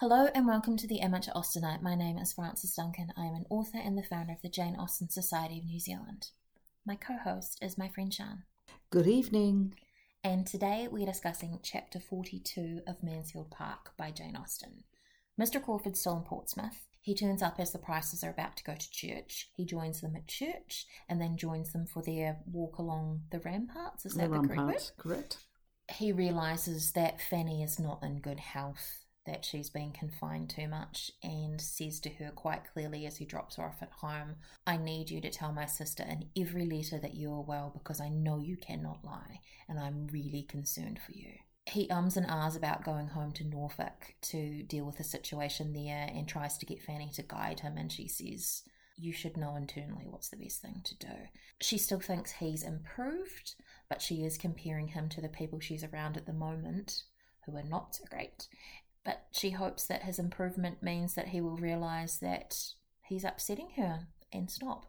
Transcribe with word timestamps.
Hello 0.00 0.28
and 0.34 0.46
welcome 0.46 0.76
to 0.76 0.86
the 0.86 1.00
Amateur 1.00 1.32
Austenite. 1.32 1.80
My 1.80 1.94
name 1.94 2.18
is 2.18 2.34
Frances 2.34 2.74
Duncan. 2.74 3.14
I 3.16 3.24
am 3.24 3.34
an 3.34 3.46
author 3.48 3.78
and 3.82 3.96
the 3.96 4.02
founder 4.02 4.34
of 4.34 4.42
the 4.42 4.50
Jane 4.50 4.76
Austen 4.76 5.08
Society 5.08 5.58
of 5.58 5.64
New 5.64 5.80
Zealand. 5.80 6.28
My 6.84 6.96
co 6.96 7.16
host 7.16 7.58
is 7.62 7.78
my 7.78 7.88
friend 7.88 8.12
Sian. 8.12 8.42
Good 8.90 9.06
evening. 9.06 9.72
And 10.22 10.46
today 10.46 10.86
we're 10.90 11.06
discussing 11.06 11.58
chapter 11.62 11.98
42 11.98 12.82
of 12.86 13.02
Mansfield 13.02 13.50
Park 13.50 13.92
by 13.96 14.10
Jane 14.10 14.36
Austen. 14.36 14.84
Mr. 15.40 15.64
Crawford's 15.64 16.00
still 16.00 16.18
in 16.18 16.24
Portsmouth. 16.24 16.84
He 17.00 17.14
turns 17.14 17.42
up 17.42 17.58
as 17.58 17.72
the 17.72 17.78
Prices 17.78 18.22
are 18.22 18.30
about 18.30 18.58
to 18.58 18.64
go 18.64 18.74
to 18.74 18.90
church. 18.90 19.48
He 19.56 19.64
joins 19.64 20.02
them 20.02 20.14
at 20.14 20.28
church 20.28 20.84
and 21.08 21.22
then 21.22 21.38
joins 21.38 21.72
them 21.72 21.86
for 21.86 22.02
their 22.02 22.40
walk 22.44 22.76
along 22.76 23.22
the 23.30 23.40
ramparts. 23.40 24.04
Is 24.04 24.12
that 24.16 24.30
the 24.30 24.42
the 24.42 24.48
correct 24.48 24.60
word? 24.60 24.90
correct? 24.98 25.38
he 25.90 26.12
realizes 26.12 26.92
that 26.92 27.20
Fanny 27.20 27.62
is 27.62 27.78
not 27.78 28.02
in 28.02 28.20
good 28.20 28.40
health, 28.40 29.05
that 29.26 29.44
she's 29.44 29.70
been 29.70 29.92
confined 29.92 30.50
too 30.50 30.68
much, 30.68 31.10
and 31.22 31.60
says 31.60 32.00
to 32.00 32.10
her 32.10 32.30
quite 32.30 32.72
clearly 32.72 33.06
as 33.06 33.16
he 33.16 33.24
drops 33.24 33.56
her 33.56 33.64
off 33.64 33.82
at 33.82 33.92
home, 34.00 34.36
I 34.66 34.76
need 34.76 35.10
you 35.10 35.20
to 35.20 35.30
tell 35.30 35.52
my 35.52 35.66
sister 35.66 36.04
in 36.04 36.28
every 36.40 36.66
letter 36.66 36.98
that 36.98 37.14
you 37.14 37.32
are 37.32 37.42
well 37.42 37.70
because 37.72 38.00
I 38.00 38.08
know 38.08 38.38
you 38.38 38.56
cannot 38.56 39.04
lie, 39.04 39.40
and 39.68 39.78
I'm 39.78 40.06
really 40.08 40.42
concerned 40.42 41.00
for 41.04 41.12
you. 41.12 41.32
He 41.66 41.90
ums 41.90 42.16
and 42.16 42.26
ahs 42.30 42.54
about 42.54 42.84
going 42.84 43.08
home 43.08 43.32
to 43.32 43.44
Norfolk 43.44 44.14
to 44.22 44.62
deal 44.62 44.84
with 44.84 44.98
the 44.98 45.04
situation 45.04 45.72
there 45.72 46.08
and 46.14 46.28
tries 46.28 46.56
to 46.58 46.66
get 46.66 46.82
Fanny 46.82 47.10
to 47.14 47.22
guide 47.22 47.60
him, 47.60 47.76
and 47.76 47.90
she 47.90 48.06
says, 48.06 48.62
you 48.96 49.12
should 49.12 49.36
know 49.36 49.56
internally 49.56 50.06
what's 50.08 50.28
the 50.28 50.36
best 50.36 50.62
thing 50.62 50.80
to 50.84 50.96
do. 50.96 51.12
She 51.60 51.76
still 51.76 52.00
thinks 52.00 52.32
he's 52.32 52.62
improved, 52.62 53.54
but 53.88 54.00
she 54.00 54.24
is 54.24 54.38
comparing 54.38 54.88
him 54.88 55.08
to 55.10 55.20
the 55.20 55.28
people 55.28 55.60
she's 55.60 55.84
around 55.84 56.16
at 56.16 56.26
the 56.26 56.32
moment 56.32 57.02
who 57.44 57.56
are 57.56 57.62
not 57.62 57.94
so 57.94 58.04
great. 58.10 58.48
But 59.06 59.28
she 59.30 59.50
hopes 59.50 59.86
that 59.86 60.02
his 60.02 60.18
improvement 60.18 60.82
means 60.82 61.14
that 61.14 61.28
he 61.28 61.40
will 61.40 61.56
realise 61.56 62.16
that 62.16 62.58
he's 63.02 63.22
upsetting 63.22 63.70
her 63.76 64.08
and 64.32 64.50
stop. 64.50 64.86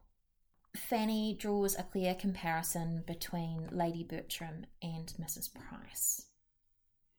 Fanny 0.75 1.37
draws 1.39 1.75
a 1.75 1.83
clear 1.83 2.15
comparison 2.15 3.03
between 3.05 3.69
Lady 3.71 4.03
Bertram 4.03 4.65
and 4.81 5.13
Mrs. 5.21 5.51
Price. 5.53 6.25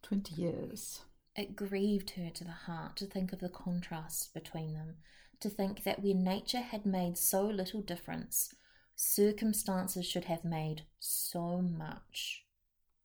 20 0.02 0.34
years. 0.34 1.02
It 1.36 1.54
grieved 1.54 2.10
her 2.10 2.30
to 2.30 2.44
the 2.44 2.50
heart 2.50 2.96
to 2.96 3.06
think 3.06 3.32
of 3.32 3.38
the 3.38 3.48
contrast 3.48 4.34
between 4.34 4.74
them, 4.74 4.96
to 5.38 5.48
think 5.48 5.84
that 5.84 6.02
where 6.02 6.14
nature 6.14 6.62
had 6.62 6.84
made 6.84 7.16
so 7.16 7.44
little 7.44 7.80
difference, 7.80 8.52
circumstances 8.96 10.04
should 10.04 10.24
have 10.24 10.44
made 10.44 10.82
so 10.98 11.62
much. 11.62 12.44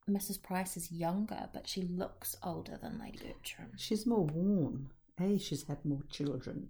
Mrs. 0.10 0.42
Price 0.42 0.76
is 0.76 0.92
younger, 0.92 1.50
but 1.54 1.68
she 1.68 1.82
looks 1.82 2.36
older 2.44 2.78
than 2.82 3.00
Lady 3.00 3.20
Bertram. 3.20 3.72
She's 3.78 4.06
more 4.06 4.26
worn. 4.26 4.92
A, 5.20 5.38
she's 5.38 5.64
had 5.64 5.86
more 5.86 6.04
children. 6.10 6.70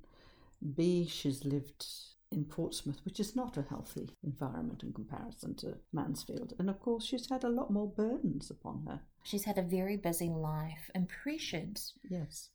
B, 0.75 1.07
she's 1.07 1.43
lived 1.43 1.85
in 2.31 2.45
Portsmouth, 2.45 2.99
which 3.05 3.19
is 3.19 3.35
not 3.35 3.57
a 3.57 3.63
healthy 3.63 4.09
environment 4.23 4.83
in 4.83 4.93
comparison 4.93 5.55
to 5.55 5.77
Mansfield. 5.91 6.53
And 6.59 6.69
of 6.69 6.79
course, 6.79 7.05
she's 7.05 7.29
had 7.29 7.43
a 7.43 7.49
lot 7.49 7.71
more 7.71 7.87
burdens 7.87 8.49
upon 8.49 8.85
her. 8.87 9.01
She's 9.23 9.45
had 9.45 9.57
a 9.57 9.63
very 9.63 9.97
busy 9.97 10.29
life 10.29 10.89
and 10.93 11.07
pressured. 11.07 11.79
Yes. 12.09 12.49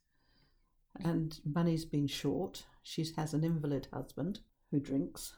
And 1.03 1.39
money's 1.45 1.85
been 1.85 2.07
short. 2.07 2.65
She 2.83 3.05
has 3.17 3.33
an 3.33 3.43
invalid 3.43 3.87
husband 3.93 4.39
who 4.71 4.79
drinks. 4.79 5.33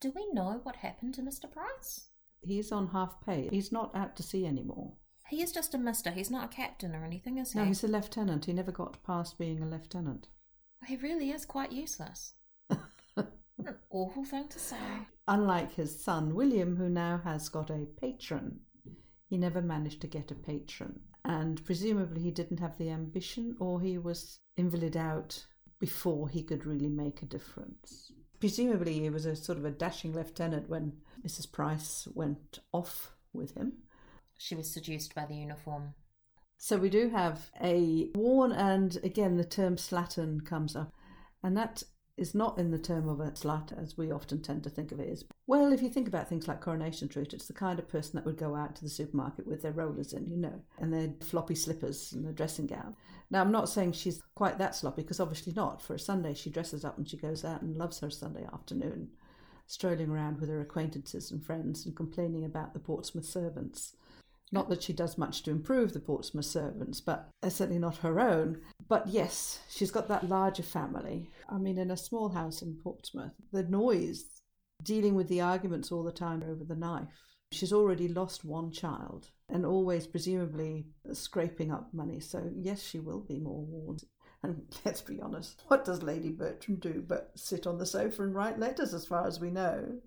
Do 0.00 0.12
we 0.14 0.28
know 0.32 0.60
what 0.62 0.76
happened 0.76 1.14
to 1.14 1.22
Mr. 1.22 1.50
Price? 1.50 2.08
He's 2.42 2.72
on 2.72 2.88
half 2.88 3.24
pay. 3.24 3.48
He's 3.50 3.72
not 3.72 3.94
out 3.94 4.16
to 4.16 4.22
sea 4.22 4.46
anymore. 4.46 4.94
He 5.28 5.42
is 5.42 5.52
just 5.52 5.74
a 5.74 5.78
mister. 5.78 6.10
He's 6.10 6.30
not 6.30 6.44
a 6.44 6.54
captain 6.54 6.94
or 6.94 7.04
anything, 7.04 7.38
is 7.38 7.52
he? 7.52 7.58
No, 7.58 7.64
he's 7.64 7.84
a 7.84 7.88
lieutenant. 7.88 8.44
He 8.44 8.52
never 8.52 8.72
got 8.72 9.02
past 9.02 9.38
being 9.38 9.62
a 9.62 9.66
lieutenant. 9.66 10.28
He 10.86 10.96
really 10.96 11.30
is 11.30 11.46
quite 11.46 11.72
useless. 11.72 12.34
What 13.56 13.68
an 13.68 13.78
awful 13.90 14.24
thing 14.24 14.48
to 14.48 14.58
say. 14.58 14.76
Unlike 15.28 15.74
his 15.74 16.02
son 16.02 16.34
William, 16.34 16.76
who 16.76 16.88
now 16.88 17.20
has 17.22 17.48
got 17.48 17.70
a 17.70 17.86
patron, 18.00 18.60
he 19.28 19.36
never 19.36 19.62
managed 19.62 20.00
to 20.00 20.06
get 20.06 20.30
a 20.30 20.34
patron. 20.34 21.00
And 21.24 21.64
presumably 21.64 22.22
he 22.22 22.30
didn't 22.30 22.58
have 22.58 22.76
the 22.78 22.90
ambition, 22.90 23.54
or 23.60 23.80
he 23.80 23.98
was 23.98 24.40
invalid 24.56 24.96
out 24.96 25.46
before 25.78 26.28
he 26.28 26.42
could 26.42 26.66
really 26.66 26.88
make 26.88 27.22
a 27.22 27.26
difference. 27.26 28.10
Presumably 28.42 28.98
he 28.98 29.08
was 29.08 29.24
a 29.24 29.36
sort 29.36 29.56
of 29.56 29.64
a 29.64 29.70
dashing 29.70 30.14
lieutenant 30.14 30.68
when 30.68 30.94
Mrs. 31.24 31.52
Price 31.52 32.08
went 32.12 32.58
off 32.72 33.12
with 33.32 33.54
him. 33.54 33.74
She 34.36 34.56
was 34.56 34.68
seduced 34.68 35.14
by 35.14 35.26
the 35.26 35.36
uniform. 35.36 35.94
So 36.58 36.76
we 36.76 36.90
do 36.90 37.08
have 37.10 37.52
a 37.62 38.10
worn, 38.16 38.50
and 38.50 38.98
again 39.04 39.36
the 39.36 39.44
term 39.44 39.76
slattern 39.76 40.44
comes 40.44 40.74
up, 40.74 40.92
and 41.40 41.56
that 41.56 41.84
is 42.16 42.34
not 42.34 42.58
in 42.58 42.70
the 42.70 42.78
term 42.78 43.08
of 43.08 43.20
a 43.20 43.30
slut 43.30 43.76
as 43.80 43.96
we 43.96 44.10
often 44.10 44.42
tend 44.42 44.62
to 44.62 44.70
think 44.70 44.92
of 44.92 45.00
it 45.00 45.08
as. 45.08 45.24
Well, 45.46 45.72
if 45.72 45.82
you 45.82 45.88
think 45.88 46.08
about 46.08 46.28
things 46.28 46.46
like 46.46 46.60
Coronation 46.60 47.08
Street, 47.08 47.32
it's 47.32 47.46
the 47.46 47.52
kind 47.52 47.78
of 47.78 47.88
person 47.88 48.12
that 48.14 48.26
would 48.26 48.36
go 48.36 48.54
out 48.54 48.76
to 48.76 48.84
the 48.84 48.90
supermarket 48.90 49.46
with 49.46 49.62
their 49.62 49.72
rollers 49.72 50.12
in, 50.12 50.30
you 50.30 50.36
know, 50.36 50.62
and 50.78 50.92
their 50.92 51.08
floppy 51.20 51.54
slippers 51.54 52.12
and 52.12 52.24
their 52.24 52.32
dressing 52.32 52.66
gown. 52.66 52.94
Now, 53.30 53.40
I'm 53.40 53.50
not 53.50 53.68
saying 53.68 53.92
she's 53.92 54.22
quite 54.34 54.58
that 54.58 54.74
sloppy, 54.74 55.02
because 55.02 55.20
obviously 55.20 55.54
not. 55.54 55.80
For 55.80 55.94
a 55.94 55.98
Sunday, 55.98 56.34
she 56.34 56.50
dresses 56.50 56.84
up 56.84 56.98
and 56.98 57.08
she 57.08 57.16
goes 57.16 57.44
out 57.44 57.62
and 57.62 57.76
loves 57.76 58.00
her 58.00 58.10
Sunday 58.10 58.46
afternoon, 58.52 59.08
strolling 59.66 60.10
around 60.10 60.38
with 60.38 60.50
her 60.50 60.60
acquaintances 60.60 61.30
and 61.30 61.42
friends 61.42 61.86
and 61.86 61.96
complaining 61.96 62.44
about 62.44 62.74
the 62.74 62.78
Portsmouth 62.78 63.24
servants. 63.24 63.94
Not 64.52 64.68
that 64.68 64.82
she 64.82 64.92
does 64.92 65.16
much 65.16 65.42
to 65.44 65.50
improve 65.50 65.94
the 65.94 66.00
Portsmouth 66.00 66.44
servants, 66.44 67.00
but 67.00 67.30
uh, 67.42 67.48
certainly 67.48 67.80
not 67.80 67.96
her 67.98 68.20
own. 68.20 68.60
But 68.86 69.08
yes, 69.08 69.60
she's 69.70 69.90
got 69.90 70.08
that 70.08 70.28
larger 70.28 70.62
family. 70.62 71.30
I 71.48 71.56
mean, 71.56 71.78
in 71.78 71.90
a 71.90 71.96
small 71.96 72.28
house 72.28 72.60
in 72.60 72.76
Portsmouth, 72.76 73.32
the 73.50 73.62
noise, 73.62 74.42
dealing 74.82 75.14
with 75.14 75.28
the 75.28 75.40
arguments 75.40 75.90
all 75.90 76.02
the 76.02 76.12
time 76.12 76.42
over 76.46 76.64
the 76.64 76.76
knife. 76.76 77.08
She's 77.50 77.72
already 77.72 78.08
lost 78.08 78.44
one 78.44 78.70
child 78.70 79.30
and 79.48 79.64
always 79.64 80.06
presumably 80.06 80.86
scraping 81.12 81.70
up 81.70 81.92
money. 81.92 82.20
So, 82.20 82.50
yes, 82.54 82.82
she 82.82 82.98
will 82.98 83.20
be 83.20 83.38
more 83.38 83.64
worn. 83.64 83.98
And 84.42 84.62
let's 84.84 85.02
be 85.02 85.20
honest, 85.20 85.62
what 85.68 85.84
does 85.84 86.02
Lady 86.02 86.30
Bertram 86.30 86.76
do 86.76 87.02
but 87.06 87.30
sit 87.36 87.66
on 87.66 87.78
the 87.78 87.86
sofa 87.86 88.22
and 88.22 88.34
write 88.34 88.58
letters, 88.58 88.92
as 88.92 89.06
far 89.06 89.26
as 89.26 89.40
we 89.40 89.50
know? 89.50 89.98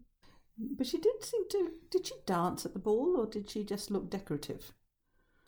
But 0.58 0.88
she 0.88 0.98
did 1.00 1.24
seem 1.24 1.48
to. 1.50 1.72
Did 1.92 2.08
she 2.08 2.16
dance 2.26 2.66
at 2.66 2.74
the 2.74 2.80
ball 2.80 3.16
or 3.18 3.26
did 3.26 3.50
she 3.50 3.64
just 3.64 3.92
look 3.92 4.10
decorative? 4.10 4.72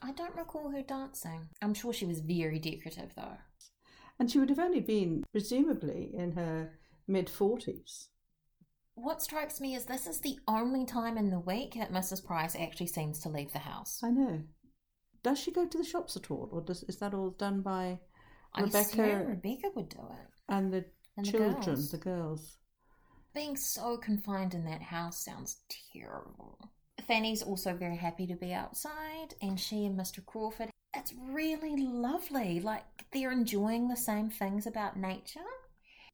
I 0.02 0.12
don't 0.12 0.36
recall 0.36 0.70
her 0.70 0.82
dancing. 0.84 1.50
I'm 1.62 1.74
sure 1.74 1.94
she 1.94 2.06
was 2.06 2.20
very 2.20 2.60
decorative, 2.60 3.12
though. 3.16 3.38
And 4.20 4.30
she 4.30 4.40
would 4.40 4.50
have 4.50 4.60
only 4.60 4.80
been, 4.82 5.24
presumably, 5.32 6.12
in 6.14 6.34
her 6.34 6.78
mid 7.08 7.28
40s. 7.28 8.08
What 8.96 9.22
strikes 9.22 9.62
me 9.62 9.76
is 9.76 9.86
this 9.86 10.08
is 10.08 10.20
the 10.22 10.40
only 10.48 10.86
time 10.86 11.18
in 11.18 11.30
the 11.30 11.40
week 11.40 11.76
that 11.76 11.92
Mrs. 11.94 12.26
Price 12.26 12.56
actually 12.56 12.88
seems 12.88 13.20
to 13.20 13.30
leave 13.30 13.54
the 13.54 13.60
house. 13.60 14.02
I 14.04 14.10
know. 14.10 14.42
Does 15.24 15.40
she 15.40 15.52
go 15.52 15.66
to 15.68 15.78
the 15.78 15.84
shops 15.84 16.16
at 16.16 16.32
all, 16.32 16.50
or 16.52 16.62
does, 16.62 16.84
is 16.84 16.98
that 16.98 17.14
all 17.14 17.30
done 17.32 17.62
by 17.62 18.00
Rebecca 18.58 18.78
assume 18.80 19.28
Rebecca 19.28 19.70
would 19.76 19.90
do 19.90 20.00
it. 20.00 20.30
and 20.50 20.74
the 20.74 20.86
And 21.16 21.26
the 21.26 21.32
children, 21.32 21.62
girls. 21.62 21.92
the 21.92 21.98
girls? 21.98 22.58
Being 23.38 23.56
so 23.56 23.98
confined 23.98 24.56
in 24.56 24.66
that 24.66 24.82
house 24.82 25.24
sounds 25.24 25.58
terrible. 25.94 26.72
Fanny's 27.08 27.44
also 27.44 27.76
very 27.76 27.96
happy 27.96 28.26
to 28.26 28.34
be 28.34 28.52
outside, 28.52 29.36
and 29.44 29.60
she 29.60 29.86
and 29.86 29.96
Mr. 29.96 30.26
Crawford, 30.26 30.72
it's 30.96 31.14
really 31.30 31.78
lovely. 31.78 32.60
Like 32.60 33.06
they're 33.14 33.32
enjoying 33.32 33.90
the 33.90 33.96
same 33.96 34.32
things 34.32 34.66
about 34.66 34.98
nature. 34.98 35.52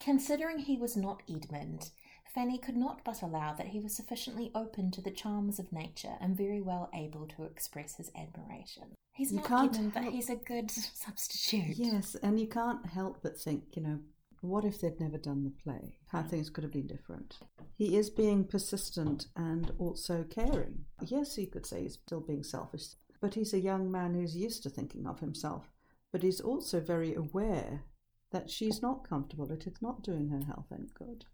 Considering 0.01 0.59
he 0.59 0.75
was 0.75 0.97
not 0.97 1.21
Edmund, 1.33 1.91
Fanny 2.35 2.57
could 2.57 2.75
not 2.75 3.05
but 3.05 3.21
allow 3.21 3.53
that 3.53 3.67
he 3.67 3.79
was 3.79 3.95
sufficiently 3.95 4.51
open 4.53 4.91
to 4.91 5.01
the 5.01 5.09
charms 5.09 5.59
of 5.59 5.71
nature 5.71 6.17
and 6.19 6.35
very 6.35 6.59
well 6.59 6.89
able 6.93 7.25
to 7.27 7.43
express 7.43 7.95
his 7.95 8.11
admiration. 8.17 8.95
He's 9.13 9.31
You 9.31 9.37
not 9.37 9.75
Edmund, 9.75 9.93
but 9.93 10.03
he's 10.11 10.29
a 10.29 10.35
good 10.35 10.69
substitute. 10.69 11.77
Yes, 11.77 12.15
and 12.21 12.37
you 12.37 12.47
can't 12.47 12.85
help 12.85 13.19
but 13.23 13.39
think, 13.39 13.63
you 13.77 13.81
know, 13.81 13.99
what 14.43 14.65
if 14.65 14.81
they'd 14.81 14.99
never 14.99 15.17
done 15.17 15.43
the 15.43 15.63
play? 15.63 15.97
How 16.07 16.23
things 16.23 16.49
could 16.49 16.63
have 16.63 16.73
been 16.73 16.87
different. 16.87 17.39
He 17.75 17.97
is 17.97 18.09
being 18.09 18.45
persistent 18.45 19.27
and 19.35 19.71
also 19.77 20.25
caring. 20.29 20.85
Yes, 21.01 21.37
you 21.37 21.47
could 21.47 21.65
say 21.65 21.83
he's 21.83 21.93
still 21.93 22.19
being 22.19 22.43
selfish, 22.43 22.87
but 23.21 23.33
he's 23.35 23.53
a 23.53 23.59
young 23.59 23.89
man 23.89 24.13
who's 24.13 24.35
used 24.35 24.63
to 24.63 24.69
thinking 24.69 25.07
of 25.07 25.19
himself. 25.19 25.71
But 26.11 26.23
he's 26.23 26.41
also 26.41 26.79
very 26.79 27.15
aware 27.15 27.83
that 28.31 28.49
she's 28.49 28.81
not 28.81 29.07
comfortable, 29.07 29.51
it 29.51 29.65
is 29.65 29.81
not 29.81 30.03
doing 30.03 30.29
her 30.29 30.43
health 30.45 30.65
any 30.73 30.89
good. 30.93 31.25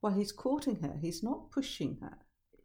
While 0.00 0.12
he's 0.12 0.32
courting 0.32 0.80
her, 0.82 0.98
he's 1.00 1.22
not 1.22 1.50
pushing 1.50 1.96
her. 2.02 2.18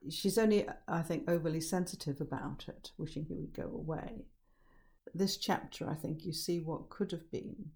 She's 0.10 0.38
only, 0.38 0.68
I 0.88 1.02
think, 1.02 1.30
overly 1.30 1.62
sensitive 1.62 2.20
about 2.20 2.66
it, 2.68 2.92
wishing 2.98 3.26
he 3.26 3.36
would 3.36 3.54
go 3.54 3.64
away. 3.64 4.26
This 5.14 5.38
chapter, 5.38 5.90
I 5.90 5.96
think, 5.96 6.26
you 6.26 6.34
see 6.34 6.60
what 6.60 6.90
could 6.90 7.12
have 7.12 7.32
been. 7.32 7.72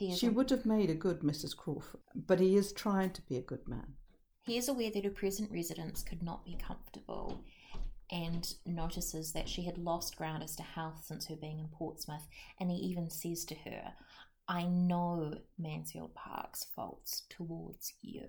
He 0.00 0.16
She 0.16 0.30
would 0.30 0.48
have 0.48 0.64
made 0.64 0.88
a 0.88 0.94
good 0.94 1.20
Mrs. 1.20 1.54
Crawford, 1.54 2.00
but 2.14 2.40
he 2.40 2.56
is 2.56 2.72
trying 2.72 3.10
to 3.10 3.22
be 3.22 3.36
a 3.36 3.42
good 3.42 3.68
man. 3.68 3.96
He 4.40 4.56
is 4.56 4.66
aware 4.66 4.90
that 4.90 5.04
her 5.04 5.10
present 5.10 5.52
residence 5.52 6.02
could 6.02 6.22
not 6.22 6.42
be 6.42 6.56
comfortable 6.56 7.44
and 8.10 8.54
notices 8.64 9.32
that 9.32 9.46
she 9.46 9.62
had 9.62 9.76
lost 9.76 10.16
ground 10.16 10.42
as 10.42 10.56
to 10.56 10.62
health 10.62 11.04
since 11.04 11.26
her 11.26 11.36
being 11.36 11.58
in 11.58 11.68
Portsmouth. 11.68 12.26
And 12.58 12.70
he 12.70 12.78
even 12.78 13.10
says 13.10 13.44
to 13.44 13.54
her, 13.56 13.92
I 14.48 14.64
know 14.64 15.34
Mansfield 15.58 16.14
Park's 16.14 16.64
faults 16.74 17.24
towards 17.28 17.92
you. 18.00 18.26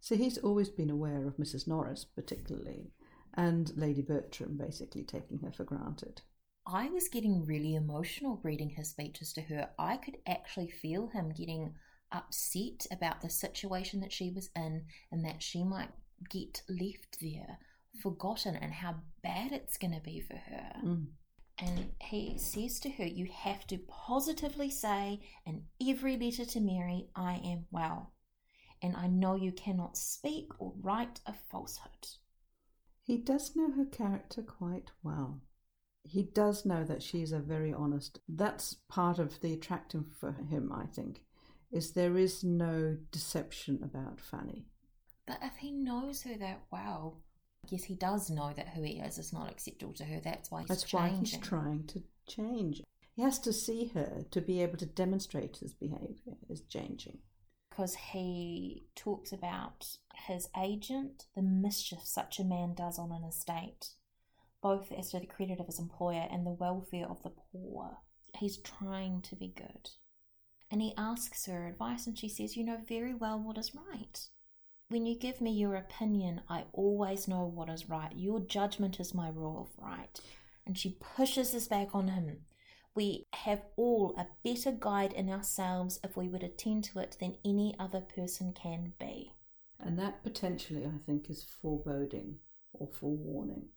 So 0.00 0.16
he's 0.16 0.38
always 0.38 0.68
been 0.68 0.90
aware 0.90 1.24
of 1.28 1.36
Mrs. 1.36 1.68
Norris, 1.68 2.04
particularly, 2.04 2.90
and 3.34 3.72
Lady 3.76 4.02
Bertram 4.02 4.56
basically 4.56 5.04
taking 5.04 5.38
her 5.38 5.52
for 5.52 5.62
granted. 5.62 6.22
I 6.66 6.88
was 6.90 7.08
getting 7.08 7.46
really 7.46 7.74
emotional 7.74 8.40
reading 8.42 8.70
his 8.70 8.90
speeches 8.90 9.32
to 9.34 9.42
her. 9.42 9.70
I 9.78 9.96
could 9.98 10.16
actually 10.26 10.68
feel 10.70 11.06
him 11.08 11.30
getting 11.30 11.74
upset 12.10 12.86
about 12.90 13.20
the 13.20 13.30
situation 13.30 14.00
that 14.00 14.12
she 14.12 14.30
was 14.30 14.50
in 14.56 14.84
and 15.12 15.24
that 15.24 15.42
she 15.42 15.62
might 15.62 15.90
get 16.28 16.62
left 16.68 17.18
there, 17.20 17.58
forgotten, 18.02 18.56
and 18.56 18.72
how 18.72 18.96
bad 19.22 19.52
it's 19.52 19.76
going 19.76 19.94
to 19.94 20.00
be 20.00 20.20
for 20.20 20.36
her. 20.36 20.72
Mm. 20.84 21.06
And 21.58 21.92
he 22.00 22.36
says 22.36 22.80
to 22.80 22.90
her, 22.90 23.06
You 23.06 23.28
have 23.32 23.66
to 23.68 23.78
positively 23.88 24.70
say 24.70 25.20
in 25.46 25.64
every 25.88 26.16
letter 26.16 26.44
to 26.44 26.60
Mary, 26.60 27.08
I 27.14 27.40
am 27.44 27.66
well. 27.70 28.12
And 28.82 28.94
I 28.94 29.06
know 29.06 29.36
you 29.36 29.52
cannot 29.52 29.96
speak 29.96 30.48
or 30.58 30.74
write 30.80 31.20
a 31.26 31.32
falsehood. 31.50 32.08
He 33.04 33.16
does 33.16 33.56
know 33.56 33.70
her 33.72 33.86
character 33.86 34.42
quite 34.42 34.90
well. 35.02 35.40
He 36.08 36.22
does 36.22 36.64
know 36.64 36.84
that 36.84 37.02
she's 37.02 37.32
a 37.32 37.38
very 37.38 37.72
honest. 37.72 38.20
That's 38.28 38.74
part 38.88 39.18
of 39.18 39.40
the 39.40 39.52
attractive 39.52 40.04
for 40.18 40.32
him, 40.32 40.72
I 40.72 40.86
think, 40.86 41.22
is 41.72 41.92
there 41.92 42.16
is 42.16 42.44
no 42.44 42.96
deception 43.10 43.80
about 43.82 44.20
Fanny. 44.20 44.66
But 45.26 45.38
if 45.42 45.56
he 45.56 45.72
knows 45.72 46.22
her 46.22 46.36
that 46.38 46.62
well, 46.70 47.22
yes, 47.68 47.84
he 47.84 47.94
does 47.94 48.30
know 48.30 48.52
that 48.56 48.68
who 48.68 48.82
he 48.82 49.00
is 49.00 49.18
is 49.18 49.32
not 49.32 49.50
acceptable 49.50 49.92
to 49.94 50.04
her. 50.04 50.20
That's 50.20 50.50
why 50.50 50.60
he's 50.60 50.68
That's 50.68 50.84
changing. 50.84 51.14
why 51.14 51.20
he's 51.20 51.38
trying 51.38 51.86
to 51.88 52.02
change. 52.28 52.82
He 53.14 53.22
has 53.22 53.38
to 53.40 53.52
see 53.52 53.90
her 53.94 54.24
to 54.30 54.40
be 54.40 54.62
able 54.62 54.76
to 54.76 54.86
demonstrate 54.86 55.56
his 55.56 55.72
behaviour 55.72 56.36
is 56.48 56.60
changing. 56.62 57.18
Because 57.70 57.94
he 57.94 58.84
talks 58.94 59.32
about 59.32 59.86
his 60.14 60.48
agent, 60.58 61.26
the 61.34 61.42
mischief 61.42 62.00
such 62.04 62.38
a 62.38 62.44
man 62.44 62.74
does 62.74 62.98
on 62.98 63.12
an 63.12 63.24
estate, 63.24 63.90
both 64.66 64.90
as 64.90 65.12
to 65.12 65.20
the 65.20 65.26
credit 65.26 65.60
of 65.60 65.66
his 65.66 65.78
employer 65.78 66.26
and 66.28 66.44
the 66.44 66.50
welfare 66.50 67.06
of 67.06 67.22
the 67.22 67.30
poor. 67.52 67.98
He's 68.36 68.56
trying 68.56 69.22
to 69.22 69.36
be 69.36 69.54
good. 69.56 69.90
And 70.72 70.82
he 70.82 70.92
asks 70.98 71.46
her 71.46 71.68
advice, 71.68 72.08
and 72.08 72.18
she 72.18 72.28
says, 72.28 72.56
You 72.56 72.64
know 72.64 72.80
very 72.88 73.14
well 73.14 73.38
what 73.38 73.58
is 73.58 73.76
right. 73.76 74.18
When 74.88 75.06
you 75.06 75.16
give 75.16 75.40
me 75.40 75.52
your 75.52 75.76
opinion, 75.76 76.40
I 76.48 76.64
always 76.72 77.28
know 77.28 77.44
what 77.46 77.68
is 77.68 77.88
right. 77.88 78.10
Your 78.16 78.40
judgment 78.40 78.98
is 78.98 79.14
my 79.14 79.28
rule 79.28 79.68
of 79.70 79.84
right. 79.84 80.20
And 80.66 80.76
she 80.76 80.98
pushes 81.16 81.52
this 81.52 81.68
back 81.68 81.94
on 81.94 82.08
him. 82.08 82.38
We 82.92 83.28
have 83.34 83.62
all 83.76 84.16
a 84.18 84.26
better 84.42 84.72
guide 84.72 85.12
in 85.12 85.30
ourselves 85.30 86.00
if 86.02 86.16
we 86.16 86.26
would 86.26 86.42
attend 86.42 86.82
to 86.84 86.98
it 86.98 87.16
than 87.20 87.36
any 87.44 87.76
other 87.78 88.00
person 88.00 88.52
can 88.52 88.94
be. 88.98 89.30
And 89.78 89.96
that 90.00 90.24
potentially, 90.24 90.84
I 90.84 90.98
think, 91.06 91.30
is 91.30 91.46
foreboding 91.62 92.38
or 92.72 92.88
forewarning. 92.88 93.68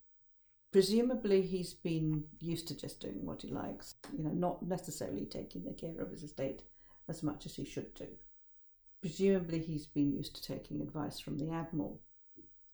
Presumably, 0.72 1.42
he's 1.42 1.74
been 1.74 2.26
used 2.40 2.68
to 2.68 2.78
just 2.78 3.00
doing 3.00 3.26
what 3.26 3.42
he 3.42 3.48
likes, 3.48 3.96
you 4.16 4.24
know, 4.24 4.32
not 4.32 4.62
necessarily 4.62 5.26
taking 5.26 5.64
the 5.64 5.74
care 5.74 6.00
of 6.00 6.12
his 6.12 6.24
estate 6.24 6.62
as 7.08 7.24
much 7.24 7.46
as 7.46 7.56
he 7.56 7.66
should 7.66 7.94
do. 7.96 8.08
Presumably, 9.02 9.60
he's 9.60 9.88
been 9.88 10.12
used 10.12 10.36
to 10.36 10.44
taking 10.44 10.82
advice 10.82 11.20
from 11.20 11.38
the 11.38 11.50
Admiral 11.52 12.02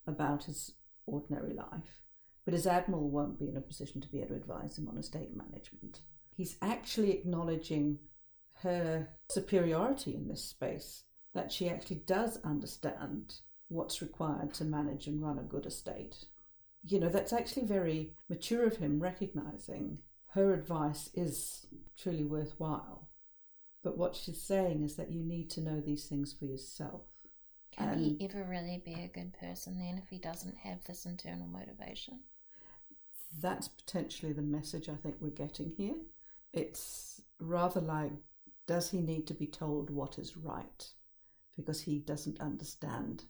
about 0.06 0.44
his 0.44 0.72
ordinary 1.06 1.54
life, 1.54 2.00
but 2.44 2.52
his 2.52 2.66
Admiral 2.66 3.08
won't 3.08 3.38
be 3.38 3.48
in 3.48 3.56
a 3.56 3.62
position 3.62 4.00
to 4.00 4.08
be 4.08 4.18
able 4.18 4.28
to 4.28 4.34
advise 4.34 4.76
him 4.76 4.88
on 4.88 4.98
estate 4.98 5.34
management. 5.34 6.00
He's 6.36 6.58
actually 6.60 7.12
acknowledging 7.12 7.98
her 8.62 9.08
superiority 9.30 10.14
in 10.14 10.28
this 10.28 10.44
space, 10.44 11.04
that 11.34 11.52
she 11.52 11.68
actually 11.68 12.02
does 12.06 12.38
understand 12.44 13.34
what's 13.68 14.02
required 14.02 14.54
to 14.54 14.64
manage 14.64 15.06
and 15.06 15.22
run 15.22 15.38
a 15.38 15.42
good 15.42 15.66
estate. 15.66 16.26
You 16.88 17.00
know, 17.00 17.08
that's 17.08 17.32
actually 17.32 17.66
very 17.66 18.12
mature 18.28 18.64
of 18.64 18.76
him, 18.76 19.00
recognizing 19.00 19.98
her 20.34 20.54
advice 20.54 21.10
is 21.14 21.66
truly 21.96 22.24
worthwhile. 22.24 23.08
But 23.82 23.98
what 23.98 24.14
she's 24.14 24.40
saying 24.42 24.82
is 24.82 24.96
that 24.96 25.10
you 25.10 25.24
need 25.24 25.50
to 25.50 25.60
know 25.60 25.80
these 25.80 26.06
things 26.06 26.32
for 26.32 26.44
yourself. 26.44 27.02
Can 27.72 27.88
And- 27.88 28.00
he 28.00 28.24
ever 28.24 28.44
really 28.44 28.78
be 28.84 28.94
a 28.94 29.08
good 29.08 29.32
person 29.32 29.78
then 29.78 29.98
if 29.98 30.08
he 30.08 30.18
doesn't 30.18 30.56
have 30.56 30.84
this 30.84 31.06
internal 31.06 31.46
motivation? 31.46 32.22
That's 33.38 33.68
potentially 33.68 34.32
the 34.32 34.42
message 34.42 34.88
I 34.88 34.96
think 34.96 35.16
we're 35.20 35.30
getting 35.30 35.70
here. 35.70 35.96
It's 36.52 37.20
rather 37.40 37.80
like, 37.80 38.12
does 38.66 38.90
he 38.90 39.00
need 39.00 39.26
to 39.26 39.34
be 39.34 39.46
told 39.46 39.90
what 39.90 40.18
is 40.18 40.36
right? 40.36 40.92
Because 41.56 41.80
he 41.82 41.98
doesn't 41.98 42.40
understand. 42.40 43.24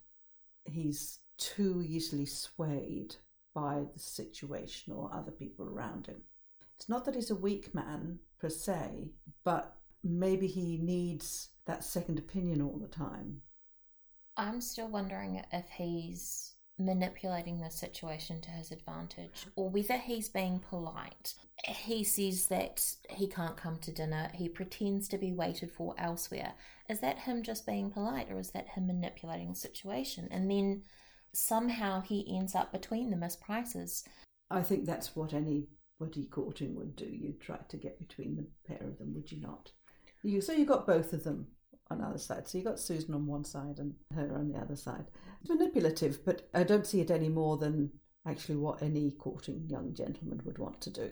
He's 0.65 1.19
too 1.37 1.83
easily 1.85 2.25
swayed 2.25 3.15
by 3.57 3.83
the 3.91 3.99
situation 3.99 4.93
or 4.93 5.09
other 5.11 5.31
people 5.31 5.67
around 5.67 6.05
him. 6.05 6.21
It's 6.75 6.87
not 6.87 7.05
that 7.05 7.15
he's 7.15 7.31
a 7.31 7.35
weak 7.35 7.73
man 7.73 8.19
per 8.39 8.49
se, 8.49 9.09
but 9.43 9.77
maybe 10.03 10.45
he 10.45 10.77
needs 10.77 11.49
that 11.65 11.83
second 11.83 12.19
opinion 12.19 12.61
all 12.61 12.77
the 12.77 12.87
time. 12.87 13.41
I'm 14.37 14.61
still 14.61 14.87
wondering 14.87 15.43
if 15.51 15.65
he's 15.75 16.53
manipulating 16.77 17.59
the 17.59 17.71
situation 17.71 18.41
to 18.41 18.51
his 18.51 18.71
advantage 18.71 19.47
or 19.55 19.71
whether 19.71 19.97
he's 19.97 20.29
being 20.29 20.59
polite. 20.59 21.33
He 21.65 22.03
says 22.03 22.45
that 22.49 22.85
he 23.09 23.25
can't 23.25 23.57
come 23.57 23.79
to 23.79 23.91
dinner, 23.91 24.29
he 24.35 24.49
pretends 24.49 25.07
to 25.07 25.17
be 25.17 25.33
waited 25.33 25.71
for 25.71 25.95
elsewhere. 25.97 26.53
Is 26.87 26.99
that 26.99 27.17
him 27.17 27.41
just 27.41 27.65
being 27.65 27.89
polite 27.89 28.27
or 28.29 28.39
is 28.39 28.51
that 28.51 28.67
him 28.67 28.85
manipulating 28.85 29.49
the 29.49 29.55
situation? 29.55 30.27
And 30.29 30.51
then 30.51 30.83
somehow 31.37 32.01
he 32.01 32.35
ends 32.35 32.55
up 32.55 32.71
between 32.71 33.09
the 33.09 33.17
Miss 33.17 33.35
Prices. 33.35 34.03
I 34.49 34.61
think 34.61 34.85
that's 34.85 35.15
what 35.15 35.33
anybody 35.33 36.25
courting 36.31 36.75
would 36.75 36.95
do. 36.95 37.05
You'd 37.05 37.41
try 37.41 37.57
to 37.69 37.77
get 37.77 37.99
between 37.99 38.35
the 38.35 38.47
pair 38.67 38.85
of 38.87 38.97
them, 38.97 39.13
would 39.13 39.31
you 39.31 39.41
not? 39.41 39.71
You 40.23 40.41
so 40.41 40.53
you 40.53 40.65
got 40.65 40.87
both 40.87 41.13
of 41.13 41.23
them 41.23 41.47
on 41.89 42.01
either 42.01 42.17
side. 42.17 42.47
So 42.47 42.57
you 42.57 42.63
got 42.63 42.79
Susan 42.79 43.13
on 43.13 43.27
one 43.27 43.43
side 43.43 43.77
and 43.77 43.93
her 44.13 44.35
on 44.35 44.49
the 44.49 44.57
other 44.57 44.75
side. 44.75 45.05
It's 45.41 45.49
manipulative, 45.49 46.25
but 46.25 46.49
I 46.53 46.63
don't 46.63 46.87
see 46.87 47.01
it 47.01 47.11
any 47.11 47.29
more 47.29 47.57
than 47.57 47.91
actually 48.25 48.57
what 48.57 48.81
any 48.81 49.11
courting 49.11 49.67
young 49.69 49.93
gentleman 49.93 50.41
would 50.43 50.57
want 50.57 50.81
to 50.81 50.89
do. 50.89 51.11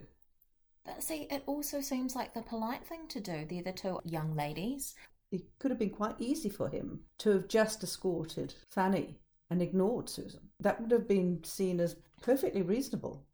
But 0.86 1.02
see, 1.02 1.28
it 1.32 1.44
also 1.46 1.82
seems 1.82 2.16
like 2.16 2.34
the 2.34 2.42
polite 2.42 2.86
thing 2.86 3.08
to 3.10 3.20
do. 3.20 3.46
They're 3.50 3.64
the 3.64 3.72
two 3.72 4.00
young 4.04 4.36
ladies. 4.36 4.96
It 5.32 5.44
could 5.60 5.72
have 5.72 5.80
been 5.80 5.90
quite 5.90 6.16
easy 6.20 6.50
for 6.50 6.70
him 6.70 7.02
to 7.20 7.32
have 7.32 7.48
just 7.48 7.84
escorted 7.84 8.54
Fanny 8.72 9.18
and 9.50 9.62
ignored 9.62 10.10
Susan. 10.10 10.42
That 10.60 10.82
would 10.82 10.92
have 10.92 11.08
been 11.08 11.44
seen 11.44 11.80
as 11.80 11.96
perfectly 12.22 12.62
reasonable 12.62 13.26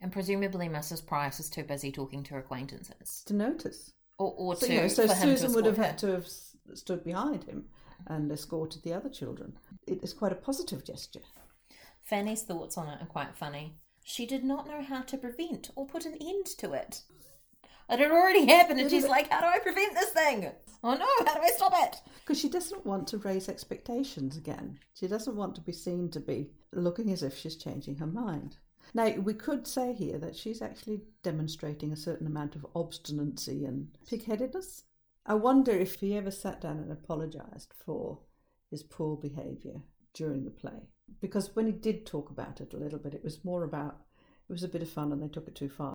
And 0.00 0.12
presumably 0.12 0.68
Mrs. 0.68 1.04
Price 1.06 1.40
is 1.40 1.48
too 1.48 1.62
busy 1.64 1.90
talking 1.92 2.22
to 2.24 2.34
her 2.34 2.40
acquaintances. 2.40 3.22
to 3.26 3.34
notice. 3.34 3.92
Or, 4.18 4.34
or 4.36 4.56
So, 4.56 4.66
to, 4.66 4.72
you 4.74 4.80
know, 4.82 4.88
so 4.88 5.06
Susan 5.06 5.52
would 5.54 5.64
have 5.66 5.78
escort 5.78 5.86
had 5.86 5.98
to 5.98 6.06
have 6.12 6.26
stood 6.76 7.02
behind 7.04 7.44
him 7.44 7.64
and 8.06 8.30
escorted 8.30 8.82
the 8.82 8.92
other 8.92 9.08
children. 9.08 9.56
It 9.86 10.02
is 10.02 10.12
quite 10.12 10.32
a 10.32 10.36
positive 10.36 10.84
gesture. 10.84 11.22
Fanny's 12.02 12.42
thoughts 12.42 12.76
on 12.76 12.88
it 12.88 13.00
are 13.00 13.06
quite 13.06 13.34
funny. 13.34 13.76
She 14.02 14.26
did 14.26 14.44
not 14.44 14.68
know 14.68 14.82
how 14.82 15.00
to 15.02 15.16
prevent 15.16 15.70
or 15.74 15.86
put 15.86 16.04
an 16.04 16.16
end 16.20 16.46
to 16.58 16.72
it. 16.74 17.02
It 17.88 17.98
had 17.98 18.10
already 18.10 18.46
happened, 18.46 18.80
and 18.80 18.90
she's 18.90 19.06
like, 19.08 19.30
How 19.30 19.40
do 19.40 19.46
I 19.46 19.58
prevent 19.58 19.94
this 19.94 20.10
thing? 20.10 20.50
Oh 20.86 20.92
no, 20.92 21.06
how 21.26 21.34
do 21.34 21.40
I 21.40 21.50
stop 21.56 21.72
it? 21.76 21.96
Because 22.20 22.38
she 22.38 22.50
doesn't 22.50 22.84
want 22.84 23.08
to 23.08 23.18
raise 23.18 23.48
expectations 23.48 24.36
again. 24.36 24.78
She 24.92 25.08
doesn't 25.08 25.34
want 25.34 25.54
to 25.54 25.62
be 25.62 25.72
seen 25.72 26.10
to 26.10 26.20
be 26.20 26.50
looking 26.74 27.10
as 27.10 27.22
if 27.22 27.38
she's 27.38 27.56
changing 27.56 27.96
her 27.96 28.06
mind. 28.06 28.58
Now, 28.92 29.10
we 29.12 29.32
could 29.32 29.66
say 29.66 29.94
here 29.94 30.18
that 30.18 30.36
she's 30.36 30.60
actually 30.60 31.00
demonstrating 31.22 31.90
a 31.90 31.96
certain 31.96 32.26
amount 32.26 32.54
of 32.54 32.66
obstinacy 32.76 33.64
and 33.64 33.88
pig-headedness. 34.06 34.84
I 35.24 35.34
wonder 35.34 35.72
if 35.72 35.94
he 35.94 36.18
ever 36.18 36.30
sat 36.30 36.60
down 36.60 36.76
and 36.76 36.92
apologised 36.92 37.72
for 37.82 38.18
his 38.70 38.82
poor 38.82 39.16
behaviour 39.16 39.80
during 40.12 40.44
the 40.44 40.50
play. 40.50 40.90
Because 41.22 41.56
when 41.56 41.64
he 41.64 41.72
did 41.72 42.04
talk 42.04 42.28
about 42.28 42.60
it 42.60 42.74
a 42.74 42.78
little 42.78 42.98
bit, 42.98 43.14
it 43.14 43.24
was 43.24 43.42
more 43.42 43.64
about, 43.64 44.02
it 44.50 44.52
was 44.52 44.64
a 44.64 44.68
bit 44.68 44.82
of 44.82 44.90
fun 44.90 45.12
and 45.12 45.22
they 45.22 45.28
took 45.28 45.48
it 45.48 45.54
too 45.54 45.70
far. 45.70 45.94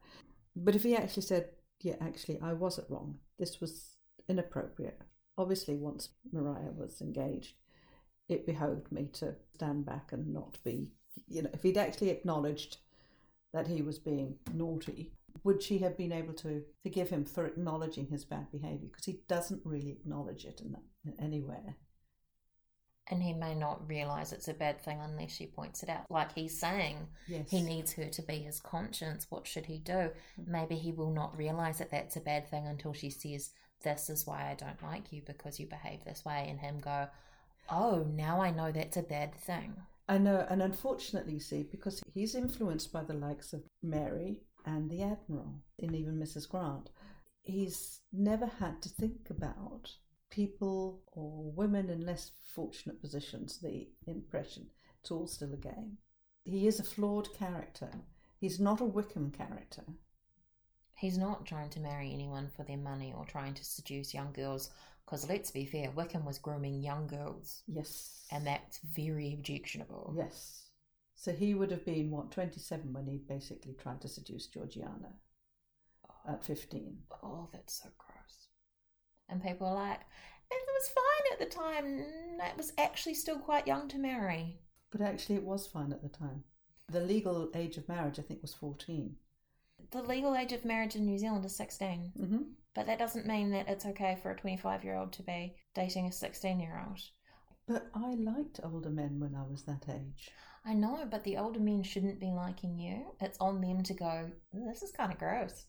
But 0.56 0.76
if 0.76 0.82
he 0.82 0.96
actually 0.96 1.24
said, 1.24 1.50
yeah, 1.82 1.96
actually, 2.02 2.40
I 2.42 2.54
wasn't 2.54 2.90
wrong, 2.90 3.20
this 3.38 3.62
was 3.62 3.99
inappropriate. 4.30 5.02
Obviously, 5.38 5.76
once 5.76 6.10
Maria 6.32 6.72
was 6.76 7.02
engaged, 7.02 7.56
it 8.28 8.46
behoved 8.46 8.92
me 8.92 9.10
to 9.14 9.36
stand 9.56 9.86
back 9.86 10.12
and 10.12 10.34
not 10.34 10.58
be, 10.64 10.90
you 11.28 11.42
know, 11.42 11.50
if 11.54 11.64
he'd 11.64 11.78
actually 11.78 12.10
acknowledged 12.10 12.78
that 13.54 13.68
he 13.68 13.82
was 13.82 13.98
being 13.98 14.36
naughty, 14.54 15.12
would 15.44 15.64
she 15.64 15.80
have 15.80 15.98
been 15.98 16.12
able 16.12 16.34
to 16.34 16.64
forgive 16.84 17.10
him 17.10 17.26
for 17.26 17.46
acknowledging 17.46 18.08
his 18.08 18.26
bad 18.26 18.52
behaviour? 18.52 18.88
Because 18.88 19.06
he 19.06 19.22
doesn't 19.28 19.62
really 19.66 19.92
acknowledge 19.92 20.46
it 20.46 20.62
in, 20.62 20.72
that, 20.74 20.84
in 21.06 21.14
anywhere. 21.24 21.76
And 23.12 23.24
he 23.24 23.34
may 23.34 23.56
not 23.56 23.88
realize 23.90 24.32
it's 24.32 24.50
a 24.50 24.54
bad 24.54 24.80
thing 24.82 25.00
unless 25.02 25.32
she 25.32 25.48
points 25.48 25.82
it 25.82 25.90
out. 25.90 26.06
Like 26.12 26.34
he's 26.36 26.60
saying, 26.60 27.08
Yes. 27.28 27.50
he 27.50 27.62
needs 27.62 27.94
her 27.94 28.06
to 28.06 28.22
be 28.22 28.36
his 28.36 28.60
conscience. 28.60 29.26
What 29.30 29.48
should 29.48 29.66
he 29.66 29.80
do? 29.80 30.12
Maybe 30.46 30.76
he 30.76 30.92
will 30.92 31.10
not 31.10 31.36
realize 31.36 31.80
that 31.80 31.90
that's 31.90 32.18
a 32.18 32.22
bad 32.22 32.48
thing 32.48 32.68
until 32.68 32.94
she 32.94 33.10
says, 33.10 33.50
This 33.84 34.10
is 34.10 34.28
why 34.28 34.50
I 34.50 34.56
don't 34.56 34.84
like 34.84 35.12
you 35.12 35.22
because 35.26 35.60
you 35.60 35.68
behave 35.68 36.04
this 36.04 36.26
way. 36.26 36.48
And 36.50 36.60
him 36.60 36.80
go, 36.80 37.08
Oh, 37.70 38.06
now 38.16 38.42
I 38.42 38.52
know 38.52 38.72
that's 38.72 38.98
a 38.98 39.04
bad 39.04 39.36
thing. 39.36 39.76
I 40.08 40.18
know, 40.18 40.38
uh, 40.38 40.48
and 40.50 40.64
unfortunately, 40.64 41.34
you 41.34 41.40
see, 41.40 41.62
because 41.62 42.02
he's 42.16 42.34
influenced 42.34 42.92
by 42.92 43.04
the 43.04 43.14
likes 43.14 43.54
of 43.54 43.62
Mary 43.84 44.38
and 44.66 44.90
the 44.90 45.04
Admiral, 45.04 45.62
and 45.78 45.96
even 45.96 46.18
Mrs. 46.18 46.50
Grant, 46.50 46.90
he's 47.44 48.00
never 48.12 48.48
had 48.48 48.82
to 48.82 48.90
think 48.90 49.30
about 49.30 49.92
people 50.32 51.04
or 51.12 51.52
women 51.52 51.92
in 51.92 52.06
less 52.06 52.32
fortunate 52.56 53.00
positions, 53.00 53.60
the 53.60 53.88
impression. 54.08 54.66
It's 55.00 55.12
all 55.12 55.28
still 55.28 55.54
a 55.54 55.58
game. 55.58 55.98
He 56.44 56.66
is 56.68 56.80
a 56.80 56.84
flawed 56.84 57.32
character. 57.38 57.92
He's 58.40 58.60
not 58.60 58.82
a 58.82 58.86
Wickham 58.86 59.30
character. 59.32 59.84
He's 61.00 61.18
not 61.18 61.46
trying 61.46 61.70
to 61.70 61.80
marry 61.80 62.12
anyone 62.14 62.50
for 62.56 62.64
their 62.64 62.78
money 62.78 63.14
or 63.16 63.24
trying 63.24 63.54
to 63.54 63.64
seduce 63.64 64.14
young 64.14 64.34
girls. 64.34 64.70
Because 65.06 65.30
let's 65.30 65.50
be 65.50 65.66
fair, 65.66 65.92
Wickham 65.92 66.26
was 66.26 66.38
grooming 66.38 66.84
young 66.84 67.08
girls. 67.08 67.64
Yes. 67.68 68.26
And 68.32 68.46
that's 68.46 68.80
very 68.80 69.34
objectionable. 69.34 70.14
Yes. 70.18 70.66
So 71.16 71.32
he 71.32 71.54
would 71.54 71.72
have 71.72 71.86
been, 71.86 72.12
what, 72.12 72.32
27 72.32 72.92
when 72.92 73.08
he 73.08 73.18
basically 73.18 73.76
tried 73.82 74.02
to 74.02 74.10
seduce 74.10 74.48
Georgiana 74.48 75.14
oh. 76.10 76.34
at 76.34 76.44
15. 76.44 76.98
Oh, 77.24 77.48
that's 77.54 77.82
so 77.82 77.90
gross. 77.98 78.48
And 79.30 79.42
people 79.42 79.68
are 79.68 79.76
like, 79.76 80.02
it 80.52 80.68
was 80.68 80.90
fine 80.90 81.34
at 81.34 81.40
the 81.40 81.56
time. 81.56 82.06
It 82.42 82.58
was 82.58 82.74
actually 82.78 83.14
still 83.14 83.40
quite 83.40 83.68
young 83.68 83.88
to 83.88 83.98
marry. 83.98 84.60
But 84.92 85.00
actually, 85.00 85.36
it 85.36 85.44
was 85.44 85.66
fine 85.66 85.94
at 85.94 86.02
the 86.02 86.10
time. 86.10 86.44
The 86.90 87.00
legal 87.00 87.52
age 87.56 87.78
of 87.78 87.88
marriage, 87.88 88.20
I 88.20 88.24
think, 88.24 88.42
was 88.42 88.54
14. 88.54 89.16
The 89.92 90.04
legal 90.04 90.36
age 90.36 90.54
of 90.54 90.66
marriage 90.66 90.96
in 90.96 91.06
New 91.06 91.18
Zealand 91.18 91.46
is 91.46 91.56
16. 91.56 92.12
Mm-hmm. 92.20 92.42
But 92.76 92.86
that 92.86 93.00
doesn't 93.00 93.26
mean 93.26 93.52
that 93.52 93.68
it's 93.68 93.86
okay 93.86 94.18
for 94.22 94.32
a 94.32 94.38
25 94.38 94.84
year 94.84 94.96
old 94.96 95.12
to 95.14 95.24
be 95.24 95.56
dating 95.74 96.08
a 96.08 96.12
16 96.12 96.60
year 96.60 96.84
old. 96.88 97.00
But 97.68 97.88
I 97.94 98.16
liked 98.16 98.60
older 98.64 98.90
men 98.90 99.20
when 99.20 99.36
I 99.36 99.44
was 99.44 99.64
that 99.64 99.86
age. 99.90 100.32
I 100.66 100.74
know, 100.74 101.08
but 101.10 101.24
the 101.24 101.38
older 101.38 101.60
men 101.60 101.84
shouldn't 101.84 102.20
be 102.20 102.32
liking 102.32 102.78
you. 102.78 103.16
It's 103.22 103.38
on 103.40 103.62
them 103.62 103.84
to 103.84 103.94
go, 103.94 104.32
this 104.54 104.84
is 104.84 104.92
kind 104.92 105.12
of 105.12 105.20
gross. 105.20 105.66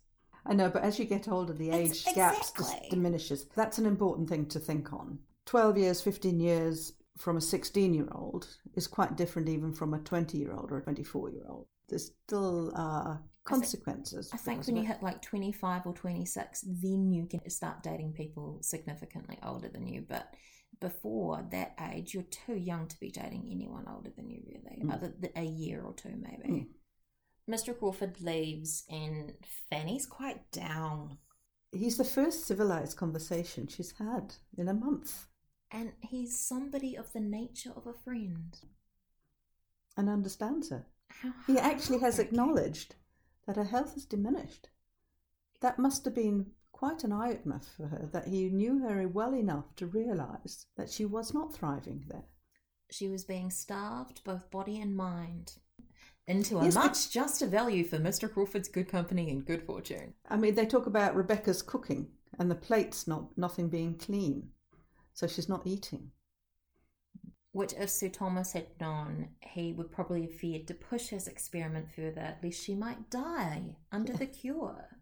I 0.47 0.55
know, 0.55 0.71
but 0.71 0.83
as 0.83 0.99
you 0.99 1.05
get 1.05 1.29
older, 1.29 1.53
the 1.53 1.71
age 1.71 2.05
gaps 2.15 2.51
exactly. 2.51 2.89
diminishes. 2.91 3.47
That's 3.55 3.79
an 3.79 3.87
important 3.87 4.29
thing 4.29 4.47
to 4.47 4.59
think 4.59 4.93
on. 4.93 5.19
12 5.47 5.79
years, 5.79 6.01
15 6.01 6.41
years 6.41 6.93
from 7.19 7.37
a 7.37 7.41
16 7.41 7.93
year 7.95 8.09
old 8.13 8.47
is 8.75 8.87
quite 8.87 9.17
different 9.17 9.49
even 9.49 9.73
from 9.73 9.95
a 9.95 9.99
20 9.99 10.39
year 10.39 10.53
old 10.53 10.73
or 10.73 10.79
a 10.79 10.83
24 10.83 11.31
year 11.31 11.45
old. 11.49 11.67
There's 11.89 12.13
still 12.25 12.73
uh, 12.75 13.17
consequences. 13.45 14.31
I 14.33 14.37
think 14.37 14.59
because 14.61 14.67
when 14.73 14.77
you 14.83 14.87
hit 14.89 15.03
like 15.03 15.23
25 15.23 15.87
or 15.87 15.93
26, 15.95 16.61
then 16.67 17.11
you 17.13 17.27
can 17.27 17.49
start 17.51 17.83
dating 17.83 18.13
people 18.13 18.59
significantly 18.63 19.39
older 19.45 19.69
than 19.69 19.87
you. 19.87 20.05
But 20.09 20.35
before 20.81 21.45
that 21.51 21.75
age, 21.93 22.15
you're 22.15 22.23
too 22.25 22.55
young 22.57 22.87
to 22.89 23.01
be 23.01 23.11
dating 23.11 23.49
anyone 23.51 23.87
older 23.89 24.11
than 24.17 24.31
you, 24.31 24.43
really, 24.47 24.83
Mm. 24.85 24.93
other 24.95 25.09
than 25.19 25.31
a 25.37 25.45
year 25.45 25.83
or 25.83 25.95
two, 25.95 26.17
maybe. 26.17 26.71
Mr. 27.49 27.77
Crawford 27.77 28.21
leaves, 28.21 28.85
and 28.89 29.33
Fanny's 29.71 30.07
quite 30.07 30.51
down. 30.53 31.19
He's 31.73 31.97
the 31.97 32.05
first 32.05 32.47
civilized 32.47 32.97
conversation 32.97 33.67
she's 33.67 33.93
had 33.93 34.35
in 34.57 34.69
a 34.69 34.75
month 34.75 35.27
And 35.73 35.93
he's 36.01 36.37
somebody 36.39 36.97
of 36.97 37.13
the 37.13 37.21
nature 37.21 37.73
of 37.77 37.87
a 37.87 37.93
friend. 37.95 38.59
and 39.97 40.09
understands 40.09 40.71
her. 40.71 40.87
How 41.09 41.33
He 41.47 41.59
actually 41.59 41.99
has 41.99 42.19
acknowledged 42.19 42.95
that 43.51 43.57
her 43.57 43.65
health 43.65 43.95
has 43.95 44.05
diminished. 44.05 44.69
That 45.61 45.77
must 45.77 46.05
have 46.05 46.15
been 46.15 46.53
quite 46.71 47.03
an 47.03 47.11
eye 47.11 47.33
opener 47.33 47.61
for 47.77 47.89
her, 47.89 48.09
that 48.13 48.29
he 48.29 48.49
knew 48.49 48.79
her 48.79 49.09
well 49.09 49.35
enough 49.35 49.75
to 49.77 49.89
realise 49.89 50.67
that 50.77 50.89
she 50.89 51.05
was 51.05 51.35
not 51.35 51.53
thriving 51.53 52.05
there. 52.07 52.27
She 52.93 53.09
was 53.09 53.25
being 53.25 53.51
starved, 53.51 54.23
both 54.23 54.53
body 54.53 54.81
and 54.81 54.95
mind, 54.97 55.55
into 56.29 56.59
a 56.59 56.65
Yes, 56.65 56.77
but- 56.77 56.85
much 56.85 57.11
juster 57.11 57.49
value 57.49 57.83
for 57.83 57.99
Mr. 57.99 58.33
Crawford's 58.33 58.69
good 58.69 58.87
company 58.87 59.33
and 59.33 59.45
good 59.45 59.65
fortune. 59.65 60.15
I 60.29 60.37
mean, 60.37 60.55
they 60.55 60.65
talk 60.65 60.87
about 60.87 61.17
Rebecca's 61.17 61.61
cooking 61.61 62.13
and 62.39 62.49
the 62.49 62.55
plates 62.55 63.09
not 63.09 63.37
nothing 63.37 63.69
being 63.69 63.99
clean, 63.99 64.53
so 65.13 65.27
she's 65.27 65.49
not 65.49 65.67
eating. 65.67 66.13
Which, 67.53 67.73
if 67.73 67.91
Sir 67.91 68.09
Thomas 68.09 68.53
had 68.53 68.69
known, 68.81 69.31
he 69.41 69.73
would 69.73 69.91
probably 69.91 70.23
have 70.23 70.35
feared 70.35 70.69
to 70.69 70.75
push 70.75 71.09
his 71.09 71.27
experiment 71.27 71.91
further, 71.91 72.37
lest 72.43 72.63
she 72.63 72.75
might 72.75 73.11
die 73.11 73.77
under 73.91 74.13
the 74.13 74.27
cure. 74.27 75.01